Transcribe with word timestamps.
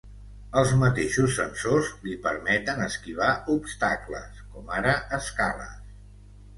Els 0.61 0.71
mateixos 0.83 1.35
sensors 1.39 1.91
li 2.09 2.17
permeten 2.25 2.83
esquivar 2.87 3.31
obstacles 3.59 4.45
com 4.53 4.77
ara 4.83 5.01
escales. 5.23 5.81